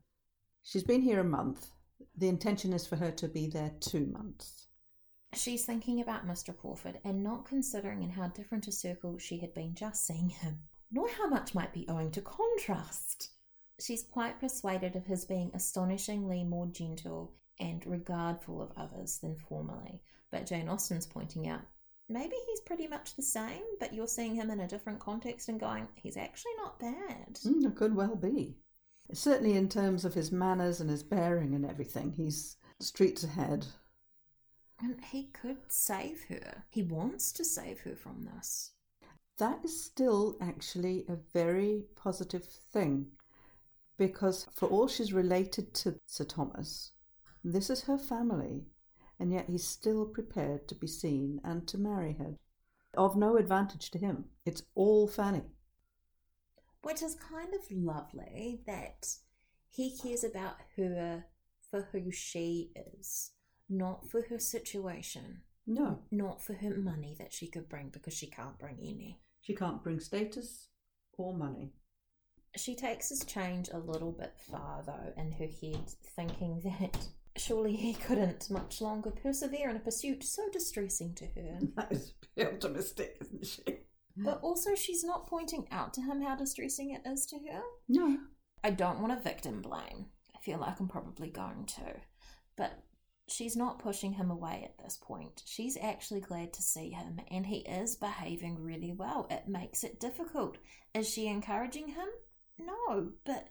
She's 0.63 0.85
been 0.85 1.03
here 1.03 1.21
a 1.21 1.25
month. 1.25 1.71
The 2.17 2.29
intention 2.29 2.73
is 2.73 2.87
for 2.87 2.97
her 2.97 3.11
to 3.13 3.29
be 3.29 3.49
there 3.49 3.73
two 3.81 4.07
months. 4.07 4.69
She's 5.35 5.67
thinking 5.67 6.01
about 6.01 6.27
Mr. 6.27 6.57
Crawford 6.57 7.01
and 7.05 7.23
not 7.23 7.45
considering 7.45 8.03
in 8.03 8.11
how 8.11 8.29
different 8.29 8.67
a 8.67 8.73
circle 8.73 9.19
she 9.19 9.39
had 9.39 9.53
been 9.53 9.75
just 9.75 10.07
seeing 10.07 10.31
him, 10.31 10.61
nor 10.91 11.09
how 11.09 11.29
much 11.29 11.55
might 11.55 11.75
be 11.75 11.87
owing 11.87 12.11
to 12.13 12.23
contrast. 12.23 13.33
She's 13.79 14.03
quite 14.03 14.41
persuaded 14.41 14.97
of 14.97 15.07
his 15.07 15.27
being 15.27 15.51
astonishingly 15.53 16.45
more 16.45 16.67
gentle 16.67 17.35
and 17.61 17.87
regardful 17.87 18.63
of 18.63 18.73
others 18.77 19.19
than 19.19 19.37
formerly, 19.37 20.03
but 20.31 20.47
Jane 20.47 20.69
Austen's 20.69 21.07
pointing 21.07 21.47
out 21.47 21.63
maybe 22.09 22.37
he's 22.47 22.61
pretty 22.61 22.87
much 22.89 23.15
the 23.15 23.23
same, 23.23 23.63
but 23.79 23.95
you're 23.95 24.07
seeing 24.07 24.35
him 24.35 24.51
in 24.51 24.61
a 24.61 24.69
different 24.69 24.99
context 24.99 25.49
and 25.49 25.61
going, 25.61 25.89
he's 25.95 26.17
actually 26.17 26.53
not 26.57 26.79
bad. 26.79 27.35
Mm, 27.45 27.67
it 27.67 27.77
could 27.77 27.95
well 27.95 28.17
be. 28.17 28.57
Certainly, 29.13 29.57
in 29.57 29.69
terms 29.69 30.05
of 30.05 30.15
his 30.15 30.31
manners 30.31 30.81
and 30.81 30.91
his 30.91 31.03
bearing 31.03 31.55
and 31.55 31.65
everything, 31.65 32.13
he's 32.13 32.57
streets 32.81 33.25
ahead. 33.25 33.67
And 34.81 35.03
he 35.05 35.25
could 35.33 35.59
save 35.69 36.25
her. 36.29 36.65
He 36.71 36.83
wants 36.83 37.33
to 37.33 37.45
save 37.45 37.81
her 37.81 37.97
from 37.97 38.29
this. 38.35 38.73
That 39.39 39.65
is 39.65 39.83
still 39.83 40.37
actually 40.41 41.05
a 41.09 41.17
very 41.33 41.85
positive 41.97 42.45
thing 42.45 43.07
because, 43.97 44.47
for 44.53 44.69
all 44.69 44.89
she's 44.89 45.13
related 45.13 45.75
to 45.75 45.99
Sir 46.07 46.25
Thomas, 46.25 46.93
this 47.45 47.71
is 47.71 47.83
her 47.83 47.99
family, 47.99 48.67
and 49.19 49.33
yet 49.33 49.47
he's 49.49 49.67
still 49.67 50.07
prepared 50.07 50.69
to 50.69 50.75
be 50.75 50.87
seen 50.87 51.41
and 51.45 51.67
to 51.69 51.79
marry 51.79 52.15
her. 52.19 52.39
Of 52.95 53.17
no 53.17 53.37
advantage 53.37 53.91
to 53.93 53.99
him. 53.99 54.27
It's 54.47 54.63
all 54.75 55.07
Fanny. 55.09 55.43
Which 56.83 57.03
is 57.03 57.15
kind 57.15 57.53
of 57.55 57.61
lovely 57.71 58.61
that 58.67 59.07
he 59.69 59.97
cares 59.97 60.25
about 60.25 60.57
her 60.77 61.25
for 61.71 61.89
who 61.93 62.11
she 62.11 62.71
is, 62.99 63.33
not 63.69 64.09
for 64.09 64.23
her 64.31 64.39
situation, 64.39 65.43
No, 65.67 66.01
not 66.11 66.43
for 66.43 66.55
her 66.55 66.75
money 66.75 67.15
that 67.19 67.33
she 67.33 67.47
could 67.49 67.69
bring 67.69 67.91
because 67.91 68.15
she 68.15 68.27
can't 68.27 68.59
bring 68.59 68.79
any. 68.81 69.21
she 69.41 69.55
can't 69.55 69.83
bring 69.83 70.01
status 70.01 70.69
or 71.19 71.35
money. 71.35 71.73
She 72.57 72.75
takes 72.75 73.11
his 73.11 73.25
change 73.25 73.69
a 73.69 73.79
little 73.79 74.13
bit 74.13 74.33
far, 74.51 74.83
though, 74.87 75.13
in 75.21 75.33
her 75.33 75.47
head, 75.47 75.91
thinking 76.17 76.61
that 76.65 77.09
surely 77.39 77.77
he 77.77 77.95
couldn't 77.95 78.51
much 78.51 78.81
longer 78.81 79.11
persevere 79.11 79.71
in 79.71 79.77
a 79.77 79.81
pursuit 79.81 80.25
so 80.25 80.49
distressing 80.51 81.15
to 81.15 81.25
her. 81.27 81.59
That 81.77 81.93
is 81.93 82.15
optimistic, 82.41 83.19
isn't 83.21 83.47
she? 83.47 83.63
But 84.17 84.41
also, 84.43 84.75
she's 84.75 85.05
not 85.05 85.29
pointing 85.29 85.69
out 85.71 85.95
to 85.95 86.01
him 86.01 86.23
how 86.23 86.35
distressing 86.35 86.91
it 86.91 87.09
is 87.09 87.25
to 87.27 87.37
her. 87.51 87.63
No. 87.89 88.19
I 88.65 88.71
don't 88.71 89.01
want 89.01 89.17
to 89.17 89.29
victim 89.29 89.63
blame. 89.63 90.07
I 90.35 90.41
feel 90.41 90.59
like 90.59 90.81
I'm 90.81 90.89
probably 90.89 91.31
going 91.31 91.67
to. 91.67 91.95
But 92.57 92.83
she's 93.29 93.57
not 93.57 93.79
pushing 93.79 94.15
him 94.15 94.31
away 94.31 94.63
at 94.65 94.83
this 94.83 94.99
point. 95.01 95.43
She's 95.47 95.77
actually 95.81 96.21
glad 96.21 96.53
to 96.55 96.63
see 96.63 96.91
him, 96.91 97.21
and 97.31 97.47
he 97.47 97.59
is 97.59 97.97
behaving 97.97 98.63
really 98.63 98.93
well. 98.93 99.29
It 99.31 99.47
makes 99.47 99.85
it 99.85 100.01
difficult. 100.01 100.59
Is 100.95 101.09
she 101.09 101.29
encouraging 101.29 101.89
him? 101.89 102.09
No, 102.59 103.11
but 103.25 103.51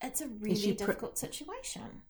it's 0.00 0.20
a 0.20 0.28
really 0.28 0.72
difficult 0.72 1.18
situation. 1.18 2.02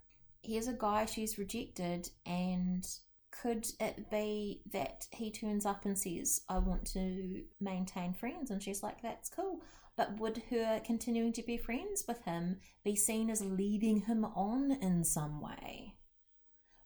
Here's 0.44 0.68
a 0.68 0.74
guy 0.74 1.06
she's 1.06 1.38
rejected, 1.38 2.10
and 2.26 2.86
could 3.30 3.66
it 3.80 4.10
be 4.10 4.60
that 4.72 5.06
he 5.10 5.30
turns 5.30 5.64
up 5.64 5.84
and 5.84 5.98
says, 5.98 6.42
I 6.48 6.58
want 6.58 6.84
to 6.92 7.42
maintain 7.60 8.12
friends? 8.12 8.50
And 8.50 8.62
she's 8.62 8.82
like, 8.82 9.00
that's 9.00 9.30
cool. 9.30 9.62
But 9.96 10.20
would 10.20 10.42
her 10.50 10.80
continuing 10.84 11.32
to 11.34 11.42
be 11.42 11.56
friends 11.56 12.04
with 12.06 12.22
him 12.24 12.58
be 12.84 12.94
seen 12.94 13.30
as 13.30 13.44
leading 13.44 14.02
him 14.02 14.24
on 14.24 14.72
in 14.72 15.04
some 15.04 15.40
way? 15.40 15.94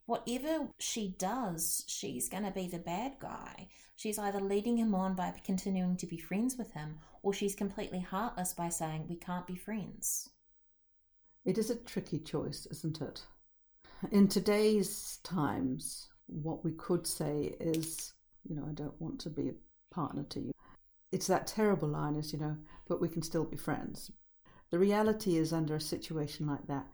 Whatever 0.07 0.69
she 0.79 1.17
does, 1.19 1.85
she's 1.87 2.29
going 2.29 2.45
to 2.45 2.50
be 2.50 2.69
the 2.69 2.79
bad 2.79 3.17
guy. 3.21 3.69
She's 3.97 4.19
either 4.19 4.41
leading 4.41 4.79
him 4.79 4.95
on 4.95 5.15
by 5.15 5.35
continuing 5.45 5.97
to 5.99 6.07
be 6.07 6.17
friends 6.17 6.57
with 6.57 6.73
him, 6.73 6.99
or 7.23 7.35
she's 7.35 7.55
completely 7.55 8.00
heartless 8.00 8.55
by 8.55 8.69
saying, 8.69 9.07
We 9.09 9.17
can't 9.17 9.47
be 9.47 9.57
friends. 9.57 10.31
It 11.45 11.59
is 11.59 11.69
a 11.71 11.77
tricky 11.77 12.21
choice, 12.21 12.67
isn't 12.71 13.00
it? 13.00 13.25
In 14.12 14.28
today's 14.28 15.19
times, 15.25 16.09
what 16.26 16.64
we 16.64 16.71
could 16.73 17.05
say 17.07 17.57
is 17.59 18.12
You 18.49 18.57
know, 18.57 18.67
I 18.69 18.73
don't 18.73 19.00
want 19.00 19.21
to 19.21 19.31
be 19.31 19.49
a 19.49 19.95
partner 19.95 20.25
to 20.31 20.40
you. 20.40 20.52
It's 21.12 21.26
that 21.26 21.47
terrible 21.47 21.88
line, 21.88 22.17
as 22.17 22.33
you 22.33 22.38
know, 22.38 22.57
but 22.88 23.00
we 23.00 23.09
can 23.09 23.23
still 23.23 23.45
be 23.45 23.57
friends. 23.57 24.11
The 24.71 24.78
reality 24.78 25.37
is, 25.37 25.52
under 25.52 25.76
a 25.76 25.81
situation 25.81 26.47
like 26.47 26.67
that, 26.67 26.87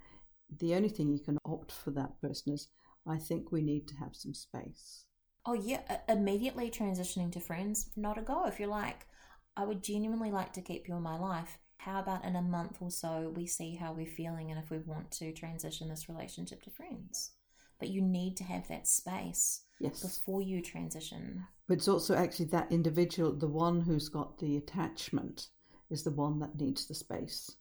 the 0.60 0.74
only 0.74 0.88
thing 0.88 1.10
you 1.10 1.18
can 1.18 1.38
opt 1.44 1.72
for 1.72 1.90
that 1.92 2.20
person 2.20 2.52
is, 2.52 2.68
I 3.06 3.18
think 3.18 3.50
we 3.50 3.62
need 3.62 3.88
to 3.88 3.96
have 3.96 4.14
some 4.14 4.34
space. 4.34 5.04
Oh, 5.46 5.54
yeah, 5.54 5.80
immediately 6.08 6.70
transitioning 6.70 7.32
to 7.32 7.40
friends, 7.40 7.90
not 7.96 8.18
a 8.18 8.22
go. 8.22 8.46
If 8.46 8.58
you're 8.58 8.68
like, 8.68 9.06
I 9.56 9.64
would 9.64 9.82
genuinely 9.82 10.30
like 10.30 10.52
to 10.54 10.62
keep 10.62 10.88
you 10.88 10.96
in 10.96 11.02
my 11.02 11.18
life, 11.18 11.58
how 11.84 12.00
about 12.00 12.24
in 12.24 12.34
a 12.34 12.42
month 12.42 12.78
or 12.80 12.90
so 12.90 13.32
we 13.36 13.46
see 13.46 13.74
how 13.74 13.92
we're 13.92 14.06
feeling 14.06 14.50
and 14.50 14.58
if 14.58 14.70
we 14.70 14.78
want 14.78 15.10
to 15.10 15.32
transition 15.32 15.88
this 15.88 16.08
relationship 16.08 16.62
to 16.62 16.70
friends? 16.70 17.32
But 17.78 17.90
you 17.90 18.00
need 18.00 18.36
to 18.38 18.44
have 18.44 18.66
that 18.68 18.86
space 18.86 19.64
yes. 19.80 20.00
before 20.02 20.40
you 20.40 20.62
transition. 20.62 21.44
But 21.68 21.78
it's 21.78 21.88
also 21.88 22.14
actually 22.14 22.46
that 22.46 22.72
individual, 22.72 23.32
the 23.32 23.48
one 23.48 23.82
who's 23.82 24.08
got 24.08 24.38
the 24.38 24.56
attachment, 24.56 25.48
is 25.90 26.04
the 26.04 26.10
one 26.10 26.38
that 26.38 26.58
needs 26.58 26.86
the 26.86 26.94
space. 26.94 27.54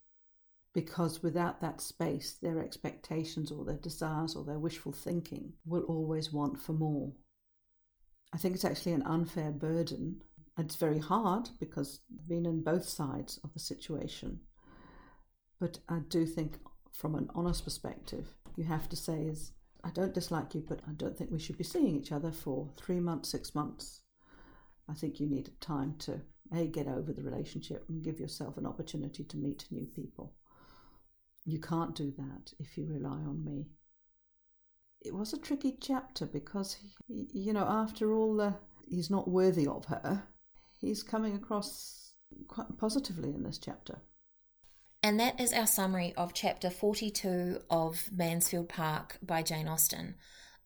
Because 0.72 1.22
without 1.22 1.60
that 1.60 1.82
space, 1.82 2.32
their 2.40 2.60
expectations 2.60 3.52
or 3.52 3.64
their 3.64 3.76
desires 3.76 4.34
or 4.34 4.44
their 4.44 4.58
wishful 4.58 4.92
thinking 4.92 5.52
will 5.66 5.82
always 5.82 6.32
want 6.32 6.58
for 6.58 6.72
more. 6.72 7.12
I 8.32 8.38
think 8.38 8.54
it's 8.54 8.64
actually 8.64 8.92
an 8.92 9.02
unfair 9.02 9.52
burden 9.52 10.22
it's 10.58 10.76
very 10.76 10.98
hard 10.98 11.48
because 11.58 12.00
I've 12.12 12.28
been 12.28 12.46
in 12.46 12.62
both 12.62 12.88
sides 12.88 13.40
of 13.42 13.52
the 13.52 13.60
situation. 13.60 14.40
But 15.60 15.78
I 15.88 16.00
do 16.08 16.26
think, 16.26 16.58
from 16.92 17.14
an 17.14 17.30
honest 17.34 17.64
perspective, 17.64 18.34
you 18.56 18.64
have 18.64 18.88
to 18.90 18.96
say 18.96 19.22
is, 19.22 19.52
I 19.82 19.90
don't 19.90 20.14
dislike 20.14 20.54
you, 20.54 20.64
but 20.66 20.80
I 20.88 20.92
don't 20.92 21.16
think 21.16 21.30
we 21.30 21.38
should 21.38 21.58
be 21.58 21.64
seeing 21.64 21.96
each 21.96 22.12
other 22.12 22.32
for 22.32 22.70
three 22.76 23.00
months, 23.00 23.28
six 23.28 23.54
months. 23.54 24.00
I 24.88 24.94
think 24.94 25.18
you 25.18 25.26
need 25.26 25.50
time 25.60 25.96
to 26.00 26.20
a 26.52 26.66
get 26.66 26.86
over 26.86 27.12
the 27.12 27.22
relationship 27.22 27.84
and 27.88 28.02
give 28.02 28.20
yourself 28.20 28.56
an 28.56 28.66
opportunity 28.66 29.24
to 29.24 29.36
meet 29.36 29.64
new 29.70 29.86
people. 29.86 30.34
You 31.44 31.58
can't 31.58 31.94
do 31.94 32.12
that 32.16 32.52
if 32.58 32.76
you 32.78 32.86
rely 32.86 33.10
on 33.10 33.44
me. 33.44 33.66
It 35.00 35.14
was 35.14 35.32
a 35.32 35.38
tricky 35.38 35.76
chapter 35.80 36.26
because, 36.26 36.76
he, 37.06 37.28
you 37.32 37.52
know, 37.52 37.66
after 37.68 38.14
all 38.14 38.54
he's 38.86 39.10
not 39.10 39.28
worthy 39.28 39.66
of 39.66 39.84
her, 39.86 40.22
he's 40.84 41.02
coming 41.02 41.34
across 41.34 42.12
quite 42.48 42.78
positively 42.78 43.30
in 43.30 43.42
this 43.42 43.58
chapter. 43.58 43.98
And 45.02 45.20
that 45.20 45.40
is 45.40 45.52
our 45.52 45.66
summary 45.66 46.14
of 46.16 46.32
chapter 46.32 46.70
42 46.70 47.60
of 47.68 48.08
Mansfield 48.12 48.68
Park 48.68 49.18
by 49.22 49.42
Jane 49.42 49.68
Austen. 49.68 50.14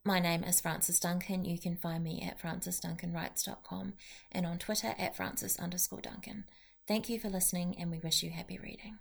My 0.04 0.20
name 0.20 0.44
is 0.44 0.60
Frances 0.60 1.00
Duncan. 1.00 1.44
You 1.44 1.58
can 1.58 1.76
find 1.76 2.04
me 2.04 2.22
at 2.26 2.40
francesduncanwrites.com 2.40 3.94
and 4.30 4.46
on 4.46 4.58
Twitter 4.58 4.94
at 4.96 5.16
frances 5.16 5.58
underscore 5.58 6.00
Duncan. 6.00 6.44
Thank 6.86 7.08
you 7.08 7.18
for 7.18 7.28
listening 7.28 7.76
and 7.78 7.90
we 7.90 7.98
wish 7.98 8.22
you 8.22 8.30
happy 8.30 8.58
reading. 8.58 8.98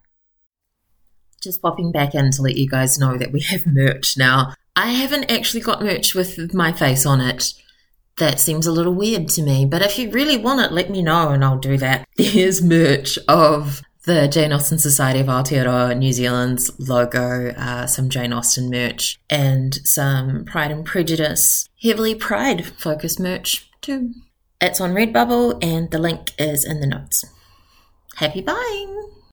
Just 1.41 1.61
popping 1.61 1.91
back 1.91 2.15
in 2.15 2.31
to 2.31 2.41
let 2.41 2.57
you 2.57 2.67
guys 2.67 2.97
know 2.97 3.15
that 3.17 3.31
we 3.31 3.41
have 3.41 3.67
merch 3.67 4.17
now. 4.17 4.53
I 4.75 4.91
haven't 4.91 5.31
actually 5.31 5.61
got 5.61 5.83
merch 5.83 6.15
with 6.15 6.53
my 6.53 6.71
face 6.71 7.05
on 7.05 7.21
it 7.21 7.53
that 8.17 8.39
seems 8.39 8.65
a 8.65 8.71
little 8.71 8.93
weird 8.93 9.27
to 9.29 9.41
me. 9.41 9.65
But 9.65 9.81
if 9.81 9.97
you 9.97 10.09
really 10.11 10.37
want 10.37 10.61
it, 10.61 10.71
let 10.71 10.89
me 10.89 11.01
know 11.01 11.29
and 11.29 11.43
I'll 11.43 11.57
do 11.57 11.77
that. 11.77 12.07
There's 12.17 12.61
merch 12.61 13.17
of 13.27 13.81
the 14.05 14.27
Jane 14.27 14.53
Austen 14.53 14.79
Society 14.79 15.19
of 15.19 15.27
Aotearoa 15.27 15.97
New 15.97 16.13
Zealand's 16.13 16.71
logo, 16.79 17.49
uh, 17.49 17.85
some 17.87 18.09
Jane 18.09 18.31
Austen 18.31 18.69
merch, 18.69 19.19
and 19.29 19.75
some 19.85 20.45
Pride 20.45 20.71
and 20.71 20.85
Prejudice, 20.85 21.67
heavily 21.83 22.15
Pride 22.15 22.65
focused 22.65 23.19
merch 23.19 23.69
too. 23.81 24.13
It's 24.61 24.81
on 24.81 24.93
Redbubble 24.93 25.63
and 25.63 25.91
the 25.91 25.99
link 25.99 26.31
is 26.39 26.63
in 26.65 26.79
the 26.79 26.87
notes. 26.87 27.25
Happy 28.15 28.41
buying! 28.41 29.16